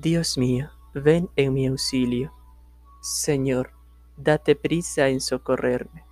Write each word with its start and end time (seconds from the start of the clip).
Dios 0.00 0.38
mío, 0.38 0.70
ven 0.94 1.28
en 1.36 1.52
mi 1.52 1.66
auxilio. 1.66 2.32
Señor, 3.02 3.72
date 4.16 4.56
prisa 4.56 5.10
en 5.10 5.20
socorrerme. 5.20 6.04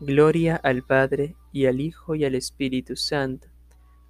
Gloria 0.00 0.56
al 0.56 0.82
Padre 0.82 1.34
y 1.50 1.64
al 1.64 1.80
Hijo 1.80 2.14
y 2.14 2.26
al 2.26 2.34
Espíritu 2.34 2.94
Santo, 2.94 3.48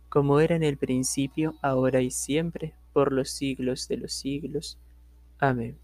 como 0.09 0.41
era 0.41 0.57
en 0.57 0.65
el 0.65 0.77
principio, 0.77 1.55
ahora 1.63 2.01
y 2.01 2.11
siempre, 2.11 2.75
por 2.93 3.13
los 3.13 3.31
siglos 3.31 3.87
de 3.87 3.99
los 3.99 4.13
siglos. 4.13 4.77
Amén. 5.39 5.79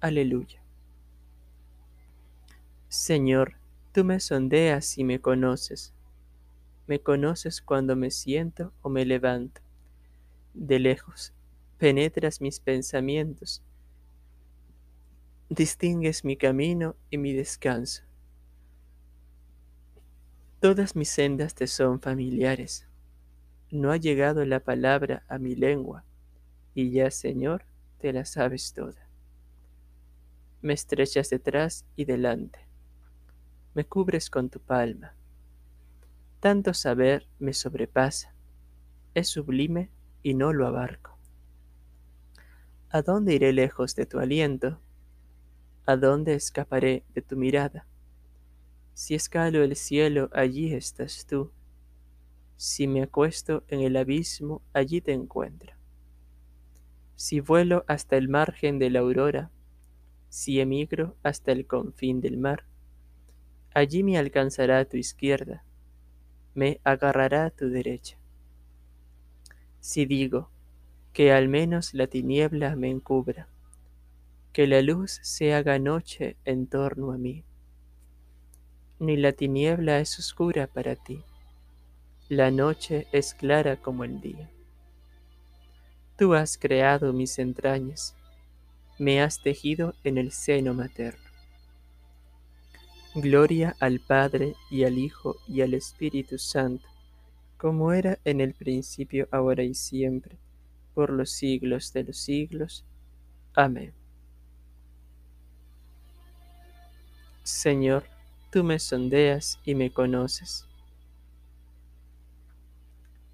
Aleluya. 0.00 0.60
Señor, 2.88 3.54
tú 3.92 4.02
me 4.02 4.18
sondeas 4.18 4.98
y 4.98 5.04
me 5.04 5.20
conoces. 5.20 5.94
Me 6.88 6.98
conoces 6.98 7.62
cuando 7.62 7.94
me 7.94 8.10
siento 8.10 8.72
o 8.82 8.88
me 8.88 9.06
levanto. 9.06 9.60
De 10.54 10.80
lejos, 10.80 11.32
penetras 11.78 12.40
mis 12.40 12.58
pensamientos. 12.58 13.62
Distingues 15.48 16.24
mi 16.24 16.36
camino 16.36 16.96
y 17.10 17.18
mi 17.18 17.32
descanso. 17.32 18.02
Todas 20.60 20.96
mis 20.96 21.10
sendas 21.10 21.54
te 21.54 21.66
son 21.66 22.00
familiares. 22.00 22.88
No 23.70 23.92
ha 23.92 23.98
llegado 23.98 24.44
la 24.46 24.60
palabra 24.60 25.24
a 25.28 25.38
mi 25.38 25.54
lengua, 25.54 26.04
y 26.74 26.90
ya, 26.90 27.10
Señor, 27.10 27.64
te 27.98 28.12
la 28.12 28.24
sabes 28.24 28.72
toda. 28.72 29.08
Me 30.62 30.72
estrechas 30.72 31.28
detrás 31.28 31.84
y 31.94 32.06
delante. 32.06 32.60
Me 33.74 33.84
cubres 33.84 34.30
con 34.30 34.48
tu 34.48 34.60
palma. 34.60 35.14
Tanto 36.40 36.72
saber 36.72 37.28
me 37.38 37.52
sobrepasa. 37.52 38.34
Es 39.14 39.28
sublime 39.28 39.90
y 40.22 40.34
no 40.34 40.52
lo 40.52 40.66
abarco. 40.66 41.15
¿A 42.88 43.02
dónde 43.02 43.34
iré 43.34 43.52
lejos 43.52 43.96
de 43.96 44.06
tu 44.06 44.20
aliento? 44.20 44.78
¿A 45.86 45.96
dónde 45.96 46.34
escaparé 46.34 47.02
de 47.14 47.20
tu 47.20 47.36
mirada? 47.36 47.84
Si 48.94 49.16
escalo 49.16 49.64
el 49.64 49.74
cielo, 49.74 50.30
allí 50.32 50.72
estás 50.72 51.26
tú. 51.26 51.50
Si 52.56 52.86
me 52.86 53.02
acuesto 53.02 53.64
en 53.68 53.80
el 53.80 53.96
abismo, 53.96 54.62
allí 54.72 55.00
te 55.00 55.12
encuentro. 55.12 55.74
Si 57.16 57.40
vuelo 57.40 57.84
hasta 57.88 58.16
el 58.16 58.28
margen 58.28 58.78
de 58.78 58.90
la 58.90 59.00
aurora, 59.00 59.50
si 60.28 60.60
emigro 60.60 61.16
hasta 61.24 61.50
el 61.50 61.66
confín 61.66 62.20
del 62.20 62.38
mar, 62.38 62.66
allí 63.74 64.04
me 64.04 64.16
alcanzará 64.16 64.84
tu 64.84 64.96
izquierda, 64.96 65.64
me 66.54 66.80
agarrará 66.84 67.50
tu 67.50 67.68
derecha. 67.68 68.16
Si 69.80 70.06
digo 70.06 70.50
que 71.16 71.32
al 71.32 71.48
menos 71.48 71.94
la 71.94 72.08
tiniebla 72.08 72.76
me 72.76 72.90
encubra, 72.90 73.48
que 74.52 74.66
la 74.66 74.82
luz 74.82 75.18
se 75.22 75.54
haga 75.54 75.78
noche 75.78 76.36
en 76.44 76.66
torno 76.66 77.10
a 77.10 77.16
mí, 77.16 77.42
ni 78.98 79.16
la 79.16 79.32
tiniebla 79.32 79.98
es 80.00 80.18
oscura 80.18 80.66
para 80.66 80.94
ti. 80.94 81.22
La 82.28 82.50
noche 82.50 83.06
es 83.12 83.32
clara 83.32 83.76
como 83.76 84.04
el 84.04 84.20
día. 84.20 84.50
Tú 86.18 86.34
has 86.34 86.58
creado 86.58 87.14
mis 87.14 87.38
entrañas, 87.38 88.14
me 88.98 89.22
has 89.22 89.40
tejido 89.40 89.94
en 90.04 90.18
el 90.18 90.32
seno 90.32 90.74
materno. 90.74 91.30
Gloria 93.14 93.74
al 93.80 94.00
Padre 94.00 94.54
y 94.70 94.84
al 94.84 94.98
Hijo 94.98 95.36
y 95.48 95.62
al 95.62 95.72
Espíritu 95.72 96.36
Santo, 96.36 96.86
como 97.56 97.94
era 97.94 98.18
en 98.26 98.42
el 98.42 98.52
principio, 98.52 99.28
ahora 99.30 99.62
y 99.62 99.72
siempre, 99.72 100.36
por 100.96 101.10
los 101.10 101.30
siglos 101.30 101.92
de 101.92 102.04
los 102.04 102.16
siglos. 102.16 102.86
Amén. 103.54 103.92
Señor, 107.42 108.04
tú 108.50 108.64
me 108.64 108.78
sondeas 108.78 109.60
y 109.66 109.74
me 109.74 109.92
conoces. 109.92 110.66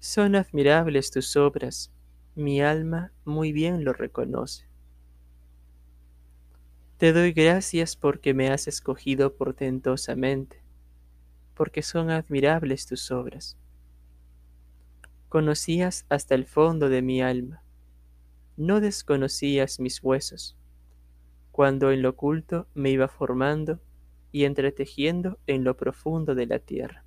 Son 0.01 0.35
admirables 0.35 1.09
tus 1.09 1.37
obras, 1.37 1.89
mi 2.35 2.61
alma 2.61 3.13
muy 3.23 3.53
bien 3.53 3.85
lo 3.85 3.93
reconoce. 3.93 4.65
Te 6.97 7.13
doy 7.13 7.31
gracias 7.31 7.95
porque 7.95 8.33
me 8.33 8.49
has 8.49 8.67
escogido 8.67 9.37
portentosamente, 9.37 10.61
porque 11.55 11.81
son 11.81 12.09
admirables 12.09 12.87
tus 12.87 13.09
obras. 13.09 13.55
Conocías 15.33 16.05
hasta 16.09 16.35
el 16.35 16.45
fondo 16.45 16.89
de 16.89 17.01
mi 17.01 17.23
alma, 17.23 17.63
no 18.55 18.79
desconocías 18.79 19.79
mis 19.79 20.03
huesos, 20.03 20.55
cuando 21.51 21.91
en 21.91 22.03
lo 22.03 22.11
oculto 22.11 22.67
me 22.75 22.91
iba 22.91 23.07
formando 23.07 23.79
y 24.31 24.43
entretejiendo 24.43 25.39
en 25.47 25.63
lo 25.63 25.75
profundo 25.75 26.35
de 26.35 26.45
la 26.45 26.59
tierra. 26.59 27.03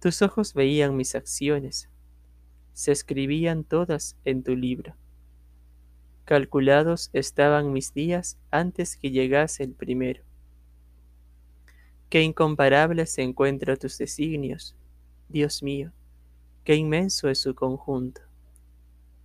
Tus 0.00 0.22
ojos 0.22 0.54
veían 0.54 0.96
mis 0.96 1.14
acciones, 1.14 1.88
se 2.72 2.90
escribían 2.90 3.62
todas 3.62 4.16
en 4.24 4.42
tu 4.42 4.56
libro. 4.56 4.96
Calculados 6.24 7.10
estaban 7.12 7.72
mis 7.72 7.94
días 7.94 8.38
antes 8.50 8.96
que 8.96 9.12
llegase 9.12 9.62
el 9.62 9.70
primero. 9.70 10.24
Qué 12.08 12.22
incomparables 12.22 13.12
se 13.12 13.22
encuentran 13.22 13.76
tus 13.76 13.98
designios, 13.98 14.74
Dios 15.28 15.62
mío, 15.62 15.92
qué 16.66 16.74
inmenso 16.74 17.28
es 17.28 17.38
su 17.38 17.54
conjunto. 17.54 18.22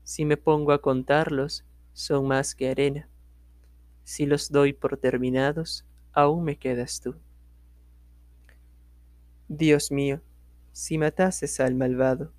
Si 0.04 0.26
me 0.26 0.38
pongo 0.38 0.74
a 0.74 0.80
contarlos, 0.80 1.66
son 1.92 2.28
más 2.28 2.54
que 2.54 2.70
arena. 2.70 3.10
Si 4.04 4.28
los 4.28 4.52
doy 4.52 4.74
por 4.74 4.98
terminados, 4.98 5.84
aún 6.14 6.44
me 6.44 6.60
quedas 6.60 7.02
tú. 7.02 7.16
Dios 9.48 9.92
mío, 9.92 10.22
si 10.72 11.00
matases 11.00 11.60
al 11.60 11.74
malvado, 11.74 12.32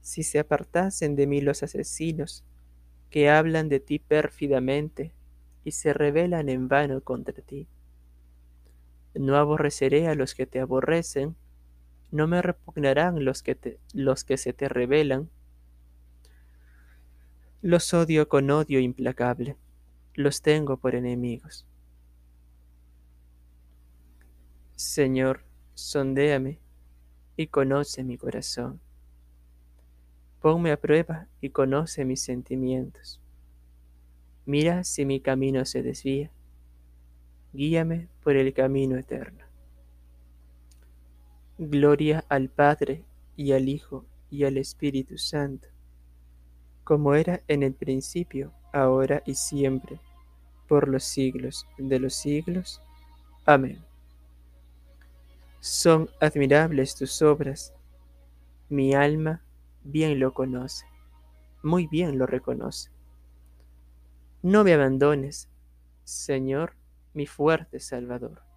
si 0.00 0.22
se 0.22 0.38
apartasen 0.38 1.16
de 1.16 1.26
mí 1.26 1.42
los 1.42 1.62
asesinos, 1.62 2.42
que 3.10 3.28
hablan 3.28 3.68
de 3.68 3.78
ti 3.78 3.98
pérfidamente 3.98 5.12
y 5.64 5.72
se 5.72 5.92
rebelan 5.92 6.48
en 6.48 6.66
vano 6.66 7.02
contra 7.02 7.42
ti. 7.42 7.68
No 9.14 9.36
aborreceré 9.36 10.08
a 10.08 10.14
los 10.14 10.34
que 10.34 10.46
te 10.46 10.60
aborrecen, 10.60 11.36
no 12.10 12.26
me 12.26 12.42
repugnarán 12.42 13.24
los 13.24 13.42
que, 13.42 13.78
los 13.92 14.24
que 14.24 14.36
se 14.36 14.52
te 14.52 14.68
rebelan. 14.68 15.30
Los 17.62 17.92
odio 17.94 18.28
con 18.28 18.50
odio 18.50 18.80
implacable, 18.80 19.56
los 20.14 20.42
tengo 20.42 20.78
por 20.78 20.94
enemigos. 20.94 21.66
Señor, 24.76 25.44
sondéame 25.74 26.58
y 27.36 27.48
conoce 27.48 28.02
mi 28.02 28.16
corazón. 28.16 28.80
Ponme 30.40 30.72
a 30.72 30.80
prueba 30.80 31.28
y 31.42 31.50
conoce 31.50 32.06
mis 32.06 32.22
sentimientos. 32.22 33.20
Mira 34.46 34.84
si 34.84 35.04
mi 35.04 35.20
camino 35.20 35.64
se 35.66 35.82
desvía. 35.82 36.30
Guíame 37.52 38.08
por 38.22 38.36
el 38.36 38.54
camino 38.54 38.96
eterno. 38.96 39.49
Gloria 41.62 42.24
al 42.30 42.48
Padre 42.48 43.04
y 43.36 43.52
al 43.52 43.68
Hijo 43.68 44.06
y 44.30 44.44
al 44.44 44.56
Espíritu 44.56 45.18
Santo, 45.18 45.68
como 46.84 47.14
era 47.14 47.42
en 47.48 47.62
el 47.62 47.74
principio, 47.74 48.54
ahora 48.72 49.22
y 49.26 49.34
siempre, 49.34 50.00
por 50.66 50.88
los 50.88 51.04
siglos 51.04 51.66
de 51.76 51.98
los 51.98 52.14
siglos. 52.14 52.80
Amén. 53.44 53.84
Son 55.60 56.08
admirables 56.18 56.96
tus 56.96 57.20
obras. 57.20 57.74
Mi 58.70 58.94
alma 58.94 59.42
bien 59.84 60.18
lo 60.18 60.32
conoce, 60.32 60.86
muy 61.62 61.86
bien 61.88 62.16
lo 62.16 62.24
reconoce. 62.24 62.90
No 64.40 64.64
me 64.64 64.72
abandones, 64.72 65.50
Señor, 66.04 66.72
mi 67.12 67.26
fuerte 67.26 67.80
Salvador. 67.80 68.49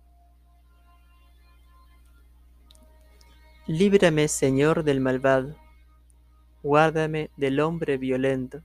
Líbrame, 3.67 4.27
Señor, 4.27 4.83
del 4.83 4.99
malvado. 4.99 5.55
Guárdame 6.61 7.29
del 7.37 7.59
hombre 7.59 7.97
violento, 7.97 8.61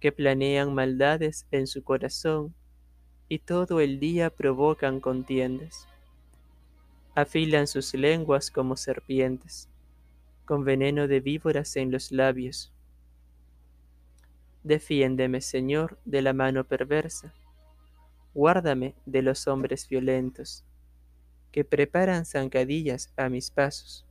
que 0.00 0.12
planean 0.12 0.74
maldades 0.74 1.46
en 1.50 1.66
su 1.66 1.82
corazón 1.82 2.54
y 3.28 3.38
todo 3.38 3.80
el 3.80 4.00
día 4.00 4.30
provocan 4.30 5.00
contiendas 5.00 5.86
afilan 7.14 7.66
sus 7.66 7.94
lenguas 7.94 8.50
como 8.50 8.76
serpientes, 8.76 9.68
con 10.44 10.64
veneno 10.64 11.08
de 11.08 11.20
víboras 11.20 11.76
en 11.76 11.90
los 11.90 12.12
labios. 12.12 12.72
Defiéndeme, 14.62 15.40
Señor, 15.40 15.98
de 16.04 16.22
la 16.22 16.32
mano 16.32 16.64
perversa, 16.64 17.32
guárdame 18.34 18.94
de 19.06 19.22
los 19.22 19.48
hombres 19.48 19.88
violentos, 19.88 20.64
que 21.52 21.64
preparan 21.64 22.24
zancadillas 22.24 23.12
a 23.16 23.28
mis 23.28 23.50
pasos. 23.50 24.06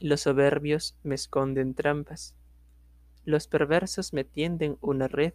Los 0.00 0.22
soberbios 0.22 0.96
me 1.02 1.14
esconden 1.14 1.74
trampas, 1.74 2.34
Los 3.26 3.46
perversos 3.46 4.14
me 4.14 4.24
tienden 4.24 4.78
una 4.80 5.06
red 5.06 5.34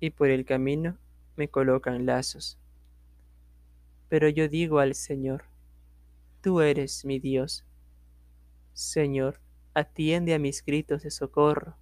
y 0.00 0.10
por 0.10 0.30
el 0.30 0.44
camino 0.44 0.98
me 1.36 1.48
colocan 1.48 2.06
lazos. 2.06 2.58
Pero 4.08 4.28
yo 4.28 4.48
digo 4.48 4.80
al 4.80 4.94
Señor, 4.94 5.44
tú 6.40 6.60
eres 6.60 7.04
mi 7.04 7.20
Dios. 7.20 7.64
Señor, 8.74 9.40
atiende 9.74 10.34
a 10.34 10.40
mis 10.40 10.64
gritos 10.64 11.04
de 11.04 11.10
socorro. 11.12 11.76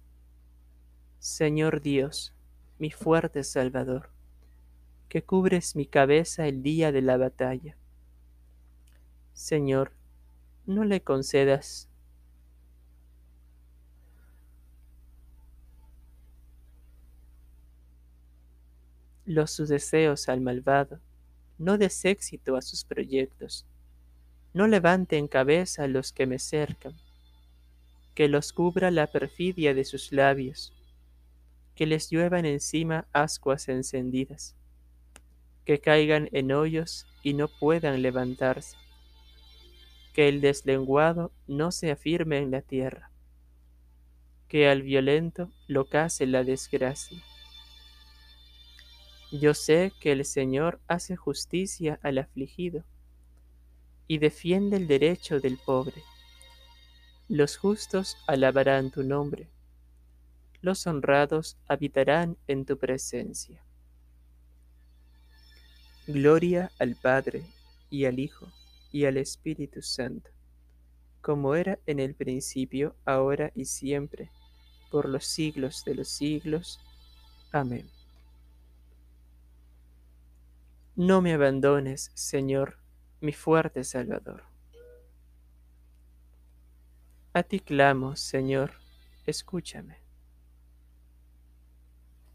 Señor 1.17 1.81
Dios, 1.81 2.33
mi 2.77 2.91
fuerte 2.91 3.43
Salvador, 3.43 4.11
que 5.11 5.23
cubres 5.25 5.75
mi 5.75 5.85
cabeza 5.85 6.47
el 6.47 6.63
día 6.63 6.93
de 6.93 7.01
la 7.01 7.17
batalla. 7.17 7.75
Señor, 9.33 9.91
no 10.65 10.85
le 10.85 11.01
concedas 11.01 11.89
los 19.25 19.51
sus 19.51 19.67
deseos 19.67 20.29
al 20.29 20.39
malvado, 20.39 21.01
no 21.57 21.77
des 21.77 22.05
éxito 22.05 22.55
a 22.55 22.61
sus 22.61 22.85
proyectos, 22.85 23.65
no 24.53 24.65
levanten 24.65 25.27
cabeza 25.27 25.83
a 25.83 25.87
los 25.87 26.13
que 26.13 26.25
me 26.25 26.39
cercan, 26.39 26.95
que 28.15 28.29
los 28.29 28.53
cubra 28.53 28.91
la 28.91 29.07
perfidia 29.07 29.73
de 29.73 29.83
sus 29.83 30.13
labios, 30.13 30.71
que 31.75 31.85
les 31.85 32.09
lluevan 32.09 32.45
encima 32.45 33.09
ascuas 33.11 33.67
encendidas, 33.67 34.55
que 35.71 35.79
caigan 35.79 36.27
en 36.33 36.51
hoyos 36.51 37.07
y 37.23 37.33
no 37.33 37.47
puedan 37.47 38.01
levantarse, 38.01 38.75
que 40.13 40.27
el 40.27 40.41
deslenguado 40.41 41.31
no 41.47 41.71
se 41.71 41.91
afirme 41.91 42.39
en 42.39 42.51
la 42.51 42.61
tierra, 42.61 43.09
que 44.49 44.67
al 44.67 44.81
violento 44.81 45.49
lo 45.67 45.85
case 45.85 46.27
la 46.27 46.43
desgracia 46.43 47.23
yo 49.31 49.53
sé 49.53 49.93
que 50.01 50.11
el 50.11 50.25
Señor 50.25 50.81
hace 50.89 51.15
justicia 51.15 52.01
al 52.03 52.17
afligido 52.17 52.83
y 54.05 54.17
defiende 54.17 54.75
el 54.75 54.87
derecho 54.87 55.39
del 55.39 55.57
pobre. 55.57 56.03
Los 57.29 57.55
justos 57.55 58.17
alabarán 58.27 58.91
tu 58.91 59.03
nombre, 59.03 59.47
los 60.59 60.85
honrados 60.85 61.57
habitarán 61.65 62.35
en 62.47 62.65
tu 62.65 62.77
presencia. 62.77 63.63
Gloria 66.11 66.71
al 66.77 66.95
Padre 66.95 67.45
y 67.89 68.03
al 68.05 68.19
Hijo 68.19 68.51
y 68.91 69.05
al 69.05 69.15
Espíritu 69.15 69.81
Santo, 69.81 70.29
como 71.21 71.55
era 71.55 71.79
en 71.85 71.99
el 71.99 72.15
principio, 72.15 72.95
ahora 73.05 73.51
y 73.55 73.65
siempre, 73.65 74.29
por 74.91 75.07
los 75.07 75.25
siglos 75.25 75.85
de 75.85 75.95
los 75.95 76.09
siglos. 76.09 76.79
Amén. 77.53 77.89
No 80.97 81.21
me 81.21 81.33
abandones, 81.33 82.11
Señor, 82.13 82.77
mi 83.21 83.31
fuerte 83.31 83.85
Salvador. 83.85 84.43
A 87.33 87.43
ti 87.43 87.61
clamo, 87.61 88.17
Señor, 88.17 88.73
escúchame. 89.25 89.97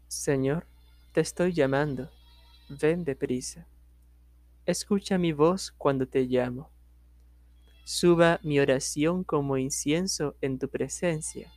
Señor, 0.07 0.65
te 1.13 1.21
estoy 1.21 1.53
llamando, 1.53 2.09
ven 2.69 3.03
deprisa. 3.03 3.65
Escucha 4.65 5.17
mi 5.17 5.31
voz 5.31 5.71
cuando 5.71 6.07
te 6.07 6.23
llamo. 6.23 6.69
Suba 7.85 8.39
mi 8.43 8.59
oración 8.59 9.23
como 9.23 9.57
incienso 9.57 10.35
en 10.41 10.59
tu 10.59 10.67
presencia, 10.67 11.49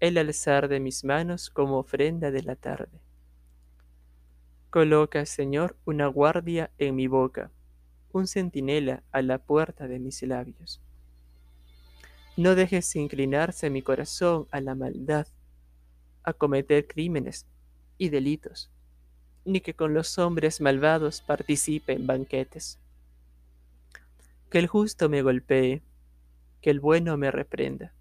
el 0.00 0.16
alzar 0.16 0.68
de 0.68 0.80
mis 0.80 1.04
manos 1.04 1.50
como 1.50 1.78
ofrenda 1.78 2.30
de 2.30 2.42
la 2.42 2.56
tarde. 2.56 3.02
Coloca, 4.70 5.26
Señor, 5.26 5.76
una 5.84 6.06
guardia 6.06 6.70
en 6.78 6.96
mi 6.96 7.06
boca, 7.06 7.50
un 8.10 8.26
centinela 8.26 9.02
a 9.12 9.20
la 9.20 9.38
puerta 9.38 9.86
de 9.86 9.98
mis 9.98 10.22
labios. 10.22 10.80
No 12.36 12.54
dejes 12.54 12.96
inclinarse 12.96 13.68
mi 13.68 13.82
corazón 13.82 14.48
a 14.50 14.60
la 14.60 14.74
maldad, 14.74 15.26
a 16.22 16.32
cometer 16.32 16.86
crímenes 16.86 17.46
y 17.98 18.08
delitos, 18.08 18.70
ni 19.44 19.60
que 19.60 19.74
con 19.74 19.94
los 19.94 20.18
hombres 20.18 20.60
malvados 20.60 21.20
participe 21.20 21.92
en 21.92 22.06
banquetes. 22.06 22.78
Que 24.50 24.58
el 24.58 24.66
justo 24.66 25.08
me 25.08 25.22
golpee, 25.22 25.82
que 26.60 26.70
el 26.70 26.80
bueno 26.80 27.16
me 27.16 27.30
reprenda, 27.30 27.92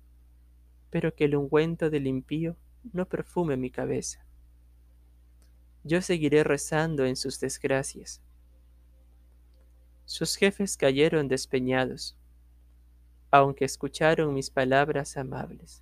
pero 0.89 1.13
que 1.15 1.25
el 1.25 1.35
ungüento 1.35 1.89
del 1.89 2.07
impío 2.07 2.55
no 2.93 3.05
perfume 3.05 3.57
mi 3.57 3.69
cabeza 3.69 4.23
yo 5.83 6.01
seguiré 6.01 6.43
rezando 6.43 7.05
en 7.05 7.15
sus 7.15 7.39
desgracias. 7.39 8.21
Sus 10.05 10.35
jefes 10.35 10.77
cayeron 10.77 11.27
despeñados, 11.27 12.15
aunque 13.31 13.65
escucharon 13.65 14.33
mis 14.33 14.49
palabras 14.49 15.17
amables. 15.17 15.81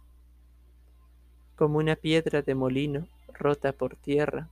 Como 1.55 1.77
una 1.77 1.95
piedra 1.95 2.41
de 2.41 2.55
molino 2.55 3.07
rota 3.33 3.73
por 3.73 3.95
tierra, 3.95 4.49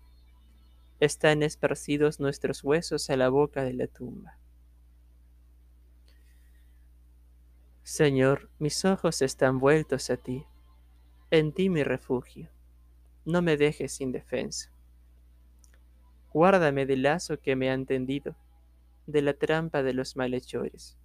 están 0.99 1.43
esparcidos 1.43 2.19
nuestros 2.19 2.63
huesos 2.63 3.09
a 3.09 3.17
la 3.17 3.29
boca 3.29 3.63
de 3.63 3.73
la 3.73 3.87
tumba. 3.87 4.37
Señor, 7.83 8.49
mis 8.59 8.85
ojos 8.85 9.21
están 9.21 9.59
vueltos 9.59 10.09
a 10.09 10.17
ti, 10.17 10.45
en 11.31 11.53
ti 11.53 11.69
mi 11.69 11.83
refugio, 11.83 12.49
no 13.25 13.41
me 13.41 13.57
dejes 13.57 13.93
sin 13.93 14.11
defensa. 14.11 14.71
Guárdame 16.31 16.85
del 16.85 17.03
lazo 17.03 17.39
que 17.39 17.55
me 17.55 17.71
han 17.71 17.85
tendido, 17.85 18.35
de 19.07 19.21
la 19.21 19.33
trampa 19.33 19.81
de 19.81 19.93
los 19.93 20.15
malhechores. 20.15 20.97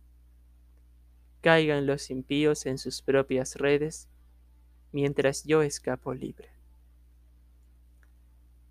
Caigan 1.40 1.86
los 1.86 2.10
impíos 2.10 2.66
en 2.66 2.78
sus 2.78 3.00
propias 3.00 3.56
redes, 3.56 4.08
mientras 4.92 5.44
yo 5.44 5.62
escapo 5.62 6.12
libre. 6.14 6.53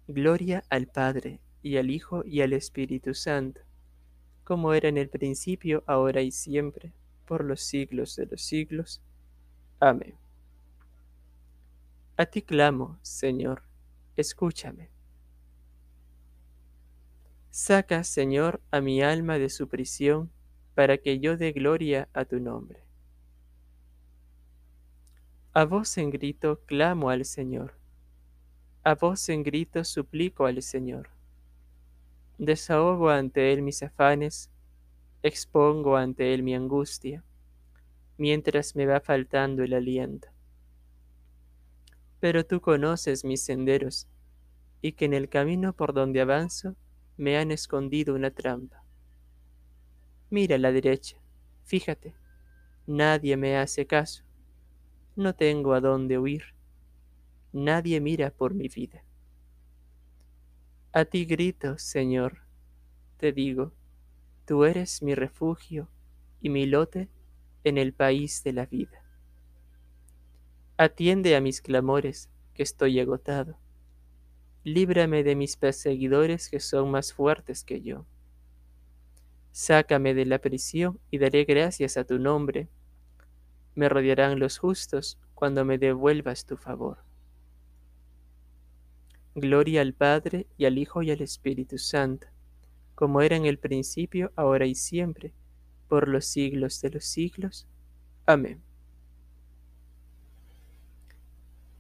Gloria 0.08 0.64
al 0.70 0.88
Padre, 0.88 1.40
y 1.62 1.78
al 1.78 1.90
Hijo, 1.90 2.24
y 2.26 2.42
al 2.42 2.54
Espíritu 2.54 3.14
Santo, 3.14 3.62
como 4.44 4.74
era 4.74 4.90
en 4.90 4.98
el 4.98 5.10
principio, 5.10 5.84
ahora 5.88 6.22
y 6.22 6.32
siempre, 6.32 6.94
por 7.26 7.46
los 7.46 7.62
siglos 7.62 8.16
de 8.18 8.26
los 8.26 8.42
siglos. 8.42 9.02
Amén. 9.80 10.16
A 12.18 12.26
ti 12.26 12.42
clamo, 12.42 13.00
Señor, 13.02 13.64
escúchame. 14.18 14.90
Saca, 17.50 18.04
Señor, 18.04 18.62
a 18.72 18.82
mi 18.82 19.02
alma 19.02 19.38
de 19.38 19.50
su 19.50 19.70
prisión, 19.70 20.32
para 20.76 20.98
que 20.98 21.20
yo 21.20 21.38
dé 21.38 21.52
gloria 21.54 22.10
a 22.14 22.26
tu 22.26 22.40
nombre. 22.40 22.84
A 25.54 25.66
voz 25.66 25.98
en 25.98 26.10
grito 26.10 26.62
clamo 26.66 27.10
al 27.10 27.26
Señor. 27.26 27.83
A 28.86 28.96
voz 28.96 29.30
en 29.30 29.44
grito 29.44 29.86
suplico 29.86 30.46
al 30.46 30.62
Señor. 30.62 31.08
Desahogo 32.38 33.10
ante 33.10 33.54
Él 33.54 33.62
mis 33.62 33.82
afanes, 33.82 34.52
expongo 35.22 35.96
ante 35.96 36.34
Él 36.34 36.44
mi 36.44 36.54
angustia, 36.54 37.24
mientras 38.18 38.76
me 38.76 38.86
va 38.86 39.00
faltando 39.00 39.64
el 39.64 39.74
aliento. 39.74 40.28
Pero 42.20 42.46
tú 42.46 42.60
conoces 42.60 43.24
mis 43.24 43.42
senderos, 43.42 44.10
y 44.82 44.92
que 44.92 45.06
en 45.06 45.14
el 45.14 45.30
camino 45.30 45.72
por 45.72 45.94
donde 45.94 46.20
avanzo 46.20 46.76
me 47.16 47.38
han 47.38 47.52
escondido 47.52 48.14
una 48.14 48.32
trampa. 48.32 48.84
Mira 50.30 50.58
a 50.58 50.60
la 50.60 50.74
derecha, 50.74 51.16
fíjate, 51.64 52.16
nadie 52.86 53.38
me 53.38 53.56
hace 53.56 53.88
caso, 53.88 54.26
no 55.16 55.34
tengo 55.34 55.74
a 55.74 55.80
dónde 55.80 56.20
huir, 56.20 56.54
nadie 57.54 58.02
mira 58.02 58.32
por 58.32 58.54
mi 58.54 58.68
vida. 58.68 59.04
A 60.92 61.06
ti 61.06 61.26
grito, 61.26 61.78
Señor, 61.78 62.40
te 63.18 63.32
digo, 63.32 63.72
tú 64.46 64.66
eres 64.66 65.02
mi 65.02 65.16
refugio 65.16 65.88
y 66.42 66.50
mi 66.50 66.66
lote 66.66 67.10
en 67.64 67.78
el 67.78 67.94
país 67.94 68.44
de 68.44 68.54
la 68.54 68.66
vida. 68.66 69.02
Atiende 70.78 71.36
a 71.36 71.42
mis 71.42 71.62
clamores, 71.62 72.30
que 72.54 72.64
estoy 72.64 73.00
agotado 73.00 73.58
líbrame 74.64 75.24
de 75.24 75.36
mis 75.36 75.58
perseguidores 75.58 76.50
que 76.50 76.60
son 76.60 76.90
más 76.90 77.14
fuertes 77.14 77.64
que 77.64 77.82
yo. 77.82 78.06
Sácame 79.52 80.14
de 80.14 80.26
la 80.26 80.40
prisión 80.40 81.00
y 81.12 81.18
daré 81.18 81.44
gracias 81.44 81.98
a 81.98 82.06
tu 82.06 82.18
nombre. 82.18 82.70
Me 83.76 83.90
rodearán 83.90 84.40
los 84.40 84.58
justos 84.58 85.20
cuando 85.36 85.66
me 85.66 85.78
devuelvas 85.78 86.46
tu 86.46 86.58
favor. 86.58 87.00
Gloria 89.36 89.82
al 89.82 89.94
Padre 89.94 90.48
y 90.58 90.66
al 90.66 90.78
Hijo 90.78 91.02
y 91.02 91.12
al 91.12 91.22
Espíritu 91.22 91.78
Santo, 91.78 92.28
como 92.94 93.22
era 93.22 93.36
en 93.36 93.46
el 93.46 93.58
principio, 93.58 94.32
ahora 94.36 94.66
y 94.66 94.76
siempre, 94.76 95.34
por 95.88 96.08
los 96.08 96.26
siglos 96.26 96.82
de 96.82 96.92
los 96.92 97.06
siglos. 97.06 97.68
Amén. 98.26 98.62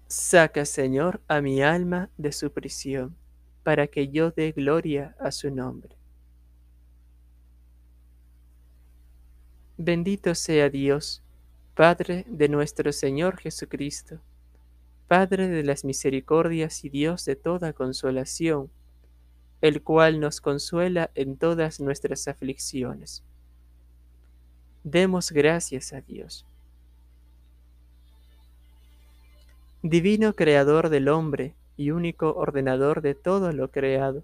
Saca, 0.08 0.66
Señor, 0.66 1.22
a 1.28 1.42
mi 1.42 1.62
alma 1.62 2.10
de 2.18 2.32
su 2.32 2.52
prisión, 2.52 3.16
para 3.64 3.88
que 3.88 4.10
yo 4.10 4.32
dé 4.32 4.52
gloria 4.52 5.16
a 5.20 5.32
su 5.32 5.50
nombre. 5.50 5.96
Bendito 9.78 10.36
sea 10.36 10.70
Dios, 10.70 11.24
Padre 11.76 12.26
de 12.28 12.48
nuestro 12.48 12.92
Señor 12.92 13.40
Jesucristo, 13.40 14.20
Padre 15.16 15.48
de 15.48 15.62
las 15.62 15.86
misericordias 15.86 16.84
y 16.84 16.90
Dios 16.90 17.24
de 17.26 17.36
toda 17.36 17.72
consolación, 17.74 18.72
el 19.62 19.84
cual 19.84 20.20
nos 20.20 20.42
consuela 20.42 21.12
en 21.14 21.38
todas 21.38 21.80
nuestras 21.80 22.28
aflicciones. 22.28 23.24
Demos 24.84 25.32
gracias 25.32 25.94
a 25.94 26.02
Dios. 26.02 26.48
Divino 29.84 30.36
Creador 30.36 30.90
del 30.90 31.08
hombre 31.10 31.54
y 31.78 31.92
único 31.92 32.34
ordenador 32.34 33.04
de 33.04 33.14
todo 33.14 33.52
lo 33.52 33.70
creado, 33.70 34.24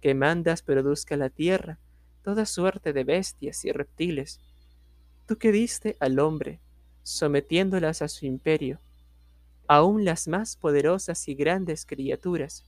que 0.00 0.14
mandas 0.14 0.62
produzca 0.62 1.18
la 1.18 1.28
tierra 1.28 1.78
toda 2.22 2.46
suerte 2.46 2.94
de 2.94 3.04
bestias 3.04 3.62
y 3.66 3.72
reptiles, 3.72 4.40
tú 5.26 5.36
que 5.36 5.52
diste 5.52 5.98
al 6.00 6.18
hombre, 6.18 6.60
sometiéndolas 7.02 8.00
a 8.00 8.08
su 8.08 8.24
imperio, 8.24 8.80
aun 9.68 10.06
las 10.06 10.28
más 10.28 10.56
poderosas 10.56 11.28
y 11.28 11.34
grandes 11.34 11.84
criaturas, 11.84 12.64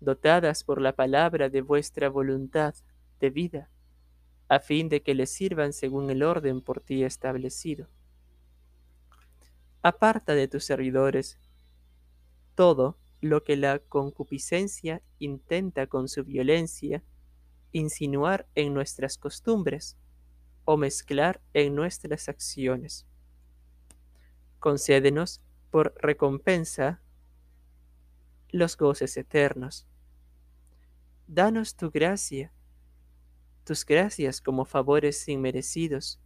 dotadas 0.00 0.64
por 0.64 0.80
la 0.80 0.96
palabra 0.96 1.48
de 1.48 1.62
vuestra 1.62 2.08
voluntad 2.08 2.74
de 3.20 3.30
vida, 3.30 3.70
a 4.48 4.58
fin 4.58 4.88
de 4.88 5.02
que 5.02 5.14
les 5.14 5.30
sirvan 5.30 5.72
según 5.72 6.10
el 6.10 6.24
orden 6.24 6.62
por 6.62 6.80
ti 6.80 7.04
establecido. 7.04 7.86
Aparta 9.82 10.34
de 10.34 10.48
tus 10.48 10.64
servidores 10.64 11.38
todo 12.56 12.98
lo 13.20 13.44
que 13.44 13.56
la 13.56 13.78
concupiscencia 13.78 15.02
intenta 15.20 15.86
con 15.86 16.08
su 16.08 16.24
violencia 16.24 17.04
insinuar 17.70 18.48
en 18.56 18.74
nuestras 18.74 19.16
costumbres 19.16 19.96
o 20.64 20.76
mezclar 20.76 21.40
en 21.54 21.76
nuestras 21.76 22.28
acciones. 22.28 23.06
Concédenos 24.58 25.40
por 25.70 25.94
recompensa 25.98 27.00
los 28.50 28.76
goces 28.76 29.16
eternos. 29.16 29.86
Danos 31.26 31.76
tu 31.76 31.90
gracia, 31.90 32.52
tus 33.64 33.84
gracias 33.84 34.40
como 34.40 34.64
favores 34.64 35.28
inmerecidos, 35.28 36.20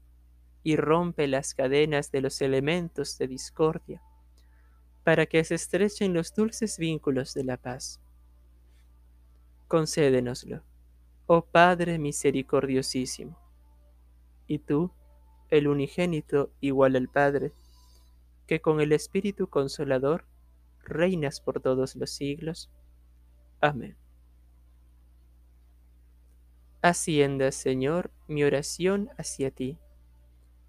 y 0.62 0.76
rompe 0.76 1.28
las 1.28 1.52
cadenas 1.52 2.10
de 2.10 2.22
los 2.22 2.40
elementos 2.40 3.18
de 3.18 3.28
discordia, 3.28 4.00
para 5.02 5.26
que 5.26 5.44
se 5.44 5.56
estrechen 5.56 6.14
los 6.14 6.34
dulces 6.34 6.78
vínculos 6.78 7.34
de 7.34 7.44
la 7.44 7.58
paz. 7.58 8.00
Concédenoslo, 9.68 10.62
oh 11.26 11.44
Padre 11.44 11.98
misericordiosísimo 11.98 13.44
y 14.46 14.58
tú, 14.58 14.90
el 15.50 15.68
unigénito 15.68 16.50
igual 16.60 16.96
al 16.96 17.08
Padre, 17.08 17.52
que 18.46 18.60
con 18.60 18.80
el 18.80 18.92
Espíritu 18.92 19.48
Consolador 19.48 20.26
reinas 20.84 21.40
por 21.40 21.60
todos 21.60 21.96
los 21.96 22.10
siglos. 22.10 22.70
Amén. 23.60 23.96
Ascienda, 26.82 27.50
Señor, 27.50 28.10
mi 28.28 28.44
oración 28.44 29.08
hacia 29.16 29.50
ti, 29.50 29.78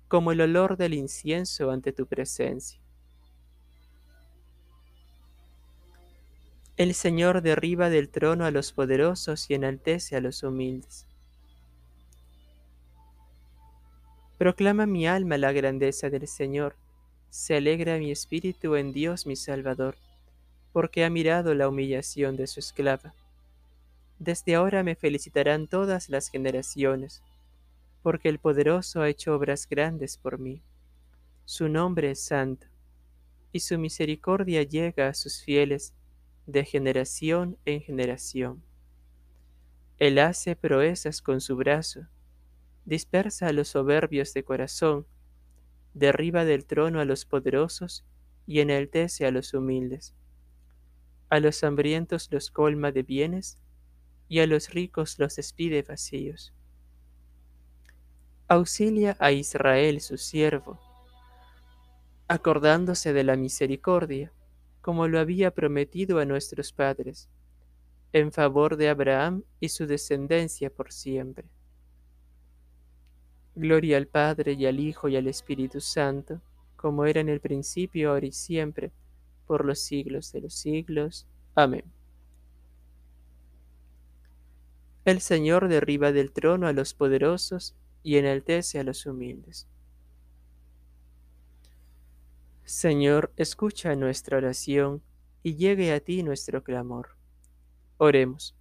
como 0.07 0.31
el 0.31 0.39
olor 0.39 0.77
del 0.77 0.93
incienso 0.93 1.71
ante 1.71 1.91
tu 1.91 2.07
presencia. 2.07 2.79
El 6.77 6.93
Señor 6.93 7.41
derriba 7.41 7.89
del 7.89 8.09
trono 8.09 8.45
a 8.45 8.51
los 8.51 8.73
poderosos 8.73 9.49
y 9.49 9.53
enaltece 9.53 10.15
a 10.15 10.21
los 10.21 10.43
humildes. 10.43 11.05
Proclama 14.37 14.85
mi 14.85 15.07
alma 15.07 15.37
la 15.37 15.53
grandeza 15.53 16.09
del 16.09 16.27
Señor. 16.27 16.75
Se 17.29 17.55
alegra 17.55 17.97
mi 17.97 18.11
espíritu 18.11 18.75
en 18.75 18.93
Dios 18.93 19.25
mi 19.25 19.35
Salvador, 19.35 19.95
porque 20.71 21.05
ha 21.05 21.09
mirado 21.09 21.53
la 21.53 21.67
humillación 21.67 22.35
de 22.35 22.47
su 22.47 22.59
esclava. 22.59 23.13
Desde 24.19 24.55
ahora 24.55 24.83
me 24.83 24.95
felicitarán 24.95 25.67
todas 25.67 26.09
las 26.09 26.29
generaciones, 26.29 27.21
porque 28.01 28.29
el 28.29 28.39
poderoso 28.39 29.01
ha 29.01 29.09
hecho 29.09 29.35
obras 29.35 29.67
grandes 29.67 30.17
por 30.17 30.39
mí. 30.39 30.61
Su 31.45 31.69
nombre 31.69 32.11
es 32.11 32.21
santo, 32.21 32.67
y 33.51 33.59
su 33.59 33.77
misericordia 33.77 34.63
llega 34.63 35.07
a 35.07 35.13
sus 35.13 35.41
fieles 35.43 35.93
de 36.45 36.65
generación 36.65 37.57
en 37.65 37.81
generación. 37.81 38.63
Él 39.97 40.19
hace 40.19 40.55
proezas 40.55 41.21
con 41.21 41.41
su 41.41 41.55
brazo 41.55 42.07
dispersa 42.85 43.47
a 43.47 43.51
los 43.51 43.69
soberbios 43.69 44.33
de 44.33 44.43
corazón, 44.43 45.05
derriba 45.95 46.45
del 46.45 46.65
trono 46.65 46.99
a 46.99 47.05
los 47.05 47.25
poderosos 47.25 48.05
y 48.45 48.59
enaltece 48.59 49.25
a 49.25 49.31
los 49.31 49.53
humildes. 49.53 50.13
A 51.29 51.39
los 51.39 51.63
hambrientos 51.63 52.31
los 52.31 52.51
colma 52.51 52.91
de 52.91 53.01
bienes 53.01 53.57
y 54.27 54.41
a 54.41 54.47
los 54.47 54.69
ricos 54.69 55.17
los 55.17 55.37
despide 55.37 55.81
vacíos. 55.81 56.53
Auxilia 58.47 59.15
a 59.19 59.31
Israel 59.31 60.01
su 60.01 60.17
siervo, 60.17 60.79
acordándose 62.27 63.13
de 63.13 63.23
la 63.23 63.37
misericordia, 63.37 64.31
como 64.81 65.07
lo 65.07 65.19
había 65.19 65.51
prometido 65.51 66.19
a 66.19 66.25
nuestros 66.25 66.73
padres, 66.73 67.29
en 68.11 68.31
favor 68.31 68.75
de 68.77 68.89
Abraham 68.89 69.43
y 69.59 69.69
su 69.69 69.87
descendencia 69.87 70.69
por 70.69 70.91
siempre. 70.91 71.49
Gloria 73.55 73.97
al 73.97 74.07
Padre 74.07 74.53
y 74.53 74.65
al 74.65 74.79
Hijo 74.79 75.07
y 75.07 75.15
al 75.15 75.27
Espíritu 75.27 75.79
Santo, 75.79 76.41
como 76.75 77.05
era 77.05 77.21
en 77.21 77.29
el 77.29 77.39
principio, 77.39 78.11
ahora 78.11 78.25
y 78.25 78.31
siempre, 78.31 78.91
por 79.47 79.65
los 79.65 79.79
siglos 79.79 80.31
de 80.31 80.41
los 80.41 80.53
siglos. 80.53 81.25
Amén. 81.55 81.83
El 85.05 85.21
Señor 85.21 85.67
derriba 85.67 86.11
del 86.11 86.31
trono 86.31 86.67
a 86.67 86.73
los 86.73 86.93
poderosos 86.93 87.75
y 88.03 88.17
enaltece 88.17 88.79
a 88.79 88.83
los 88.83 89.05
humildes. 89.05 89.67
Señor, 92.65 93.31
escucha 93.37 93.95
nuestra 93.95 94.37
oración 94.37 95.03
y 95.43 95.55
llegue 95.55 95.93
a 95.93 95.99
ti 95.99 96.23
nuestro 96.23 96.63
clamor. 96.63 97.09
Oremos. 97.97 98.55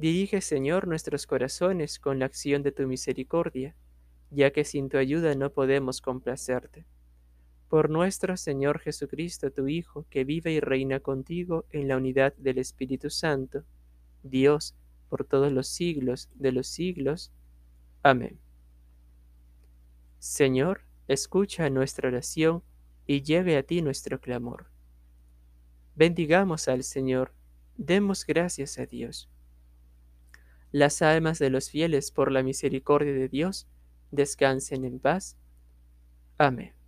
Dirige, 0.00 0.40
Señor, 0.40 0.88
nuestros 0.88 1.26
corazones 1.26 1.98
con 1.98 2.18
la 2.18 2.24
acción 2.24 2.62
de 2.62 2.72
tu 2.72 2.86
misericordia, 2.86 3.76
ya 4.30 4.50
que 4.50 4.64
sin 4.64 4.88
tu 4.88 4.96
ayuda 4.96 5.34
no 5.34 5.52
podemos 5.52 6.00
complacerte. 6.00 6.86
Por 7.68 7.90
nuestro 7.90 8.38
Señor 8.38 8.78
Jesucristo, 8.78 9.50
tu 9.50 9.68
Hijo, 9.68 10.06
que 10.08 10.24
vive 10.24 10.52
y 10.52 10.60
reina 10.60 11.00
contigo 11.00 11.66
en 11.68 11.86
la 11.86 11.98
unidad 11.98 12.34
del 12.38 12.56
Espíritu 12.56 13.10
Santo, 13.10 13.64
Dios, 14.22 14.74
por 15.10 15.26
todos 15.26 15.52
los 15.52 15.68
siglos 15.68 16.30
de 16.34 16.52
los 16.52 16.66
siglos. 16.66 17.30
Amén. 18.02 18.40
Señor, 20.18 20.80
escucha 21.08 21.68
nuestra 21.68 22.08
oración 22.08 22.62
y 23.06 23.20
lleve 23.20 23.58
a 23.58 23.62
ti 23.64 23.82
nuestro 23.82 24.18
clamor. 24.18 24.70
Bendigamos 25.94 26.68
al 26.68 26.84
Señor, 26.84 27.34
demos 27.76 28.24
gracias 28.24 28.78
a 28.78 28.86
Dios 28.86 29.28
las 30.72 31.02
almas 31.02 31.38
de 31.38 31.50
los 31.50 31.70
fieles 31.70 32.10
por 32.10 32.30
la 32.30 32.42
misericordia 32.42 33.12
de 33.12 33.28
Dios 33.28 33.66
descansen 34.10 34.84
en 34.84 34.98
paz. 34.98 35.36
Amén. 36.38 36.79